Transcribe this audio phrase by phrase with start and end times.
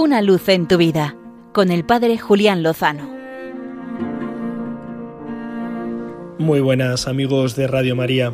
[0.00, 1.16] Una luz en tu vida
[1.52, 3.10] con el Padre Julián Lozano.
[6.38, 8.32] Muy buenas amigos de Radio María.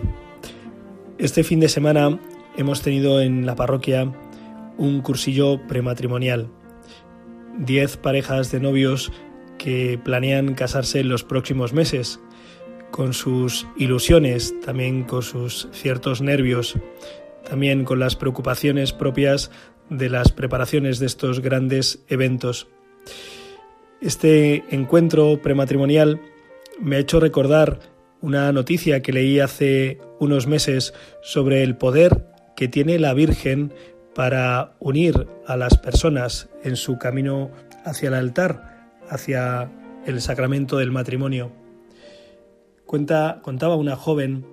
[1.17, 2.21] Este fin de semana
[2.59, 4.13] hemos tenido en la parroquia
[4.77, 6.51] un cursillo prematrimonial.
[7.57, 9.11] Diez parejas de novios
[9.57, 12.21] que planean casarse en los próximos meses,
[12.91, 16.77] con sus ilusiones, también con sus ciertos nervios,
[17.49, 19.51] también con las preocupaciones propias
[19.91, 22.69] de las preparaciones de estos grandes eventos.
[24.01, 26.21] Este encuentro prematrimonial
[26.81, 27.81] me ha hecho recordar
[28.21, 33.73] una noticia que leí hace unos meses sobre el poder que tiene la Virgen
[34.15, 37.51] para unir a las personas en su camino
[37.85, 39.71] hacia el altar, hacia
[40.07, 41.53] el sacramento del matrimonio.
[42.87, 44.47] Cuenta, contaba una joven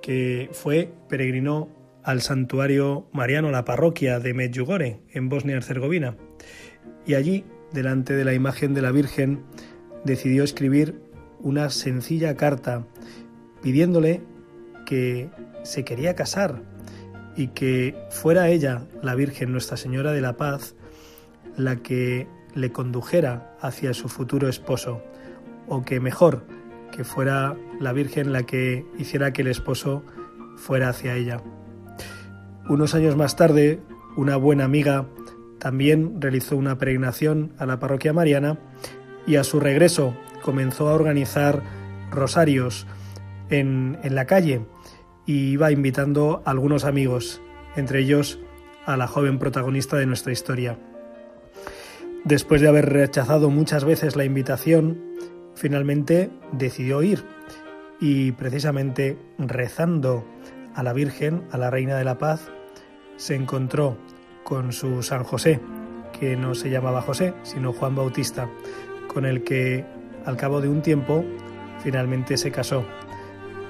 [0.00, 1.68] que fue, peregrinó
[2.04, 6.16] al santuario mariano, la parroquia de Medjugorje, en Bosnia y Herzegovina.
[7.06, 9.44] Y allí, delante de la imagen de la Virgen,
[10.04, 11.00] decidió escribir
[11.40, 12.86] una sencilla carta
[13.62, 14.22] pidiéndole
[14.86, 15.30] que
[15.62, 16.62] se quería casar
[17.36, 20.74] y que fuera ella, la Virgen Nuestra Señora de la Paz,
[21.56, 25.02] la que le condujera hacia su futuro esposo,
[25.68, 26.44] o que mejor,
[26.90, 30.02] que fuera la Virgen la que hiciera que el esposo
[30.56, 31.40] fuera hacia ella.
[32.68, 33.80] Unos años más tarde,
[34.14, 35.06] una buena amiga
[35.58, 38.58] también realizó una peregrinación a la parroquia mariana
[39.26, 41.62] y a su regreso comenzó a organizar
[42.10, 42.86] rosarios
[43.48, 44.66] en, en la calle
[45.24, 47.40] y iba invitando a algunos amigos,
[47.74, 48.38] entre ellos
[48.84, 50.78] a la joven protagonista de nuestra historia.
[52.24, 55.00] Después de haber rechazado muchas veces la invitación,
[55.54, 57.24] finalmente decidió ir
[57.98, 60.24] y precisamente rezando
[60.78, 62.52] a la Virgen, a la Reina de la Paz,
[63.16, 63.98] se encontró
[64.44, 65.58] con su San José,
[66.20, 68.48] que no se llamaba José, sino Juan Bautista,
[69.12, 69.84] con el que
[70.24, 71.24] al cabo de un tiempo
[71.82, 72.84] finalmente se casó.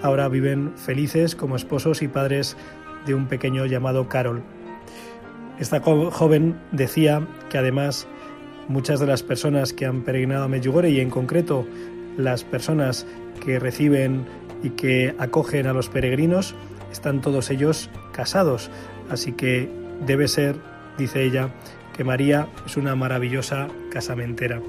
[0.02, 2.58] Ahora viven felices como esposos y padres
[3.06, 4.42] de un pequeño llamado Carol.
[5.58, 8.06] Esta joven decía que además
[8.68, 11.66] muchas de las personas que han peregrinado a Medjugorje y en concreto
[12.18, 13.06] las personas
[13.42, 14.26] que reciben
[14.62, 16.54] y que acogen a los peregrinos
[16.90, 18.70] están todos ellos casados,
[19.10, 19.68] Así que
[20.06, 20.56] debe ser,
[20.96, 21.50] dice ella,
[21.96, 24.60] que María es una maravillosa casamentera.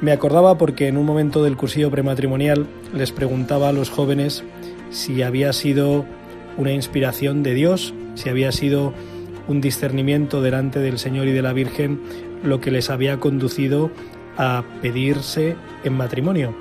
[0.00, 4.44] Me acordaba porque en un momento del cursillo prematrimonial les preguntaba a los jóvenes
[4.90, 6.06] si había sido
[6.56, 8.94] una inspiración de Dios, si había sido
[9.48, 12.00] un discernimiento delante del Señor y de la Virgen
[12.44, 13.90] lo que les había conducido
[14.36, 16.54] a pedirse en matrimonio.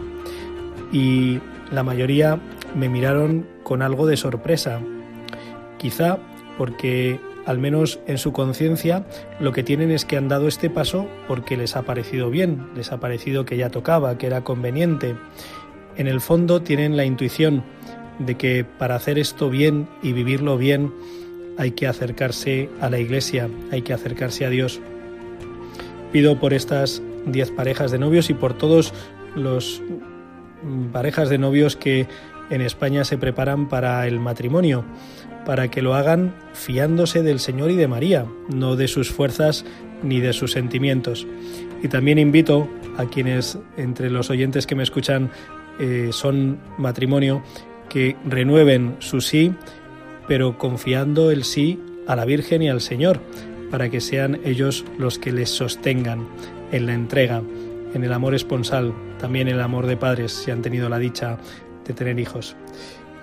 [0.92, 1.40] Y
[1.72, 2.40] la mayoría
[2.76, 4.80] me miraron con algo de sorpresa.
[5.78, 6.20] Quizá
[6.58, 9.06] porque al menos en su conciencia
[9.42, 12.94] lo que tienen es que han dado este paso porque les ha parecido bien, les
[12.94, 15.18] ha parecido que ya tocaba, que era conveniente.
[15.98, 17.66] En el fondo tienen la intuición
[18.20, 20.94] de que para hacer esto bien y vivirlo bien
[21.58, 24.80] hay que acercarse a la iglesia, hay que acercarse a Dios.
[26.14, 28.94] Pido por estas diez parejas de novios y por todos
[29.36, 29.82] los
[30.94, 32.08] parejas de novios que
[32.50, 34.86] en España se preparan para el matrimonio
[35.48, 39.64] para que lo hagan fiándose del Señor y de María, no de sus fuerzas
[40.04, 41.26] ni de sus sentimientos.
[41.82, 45.32] Y también invito a quienes entre los oyentes que me escuchan
[45.80, 47.44] eh, son matrimonio,
[47.88, 49.54] que renueven su sí,
[50.28, 53.22] pero confiando el sí a la Virgen y al Señor,
[53.72, 56.28] para que sean ellos los que les sostengan
[56.74, 57.42] en la entrega,
[57.94, 61.38] en el amor esponsal, también el amor de padres, si han tenido la dicha
[61.88, 62.56] de tener hijos.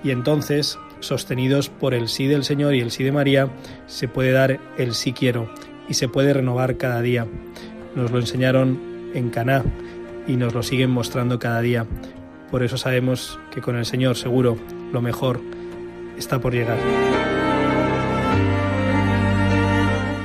[0.03, 3.49] Y entonces sostenidos por el sí del Señor y el sí de María,
[3.87, 5.49] se puede dar el sí quiero
[5.89, 7.27] y se puede renovar cada día.
[7.95, 9.63] Nos lo enseñaron en Caná
[10.27, 11.87] y nos lo siguen mostrando cada día.
[12.51, 14.57] Por eso sabemos que con el Señor seguro
[14.93, 15.41] lo mejor
[16.19, 16.79] está por llegar.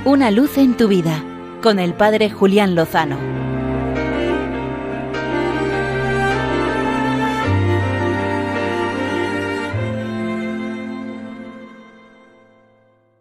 [0.06, 1.24] Una luz en tu vida
[1.62, 3.39] con el Padre Julián Lozano.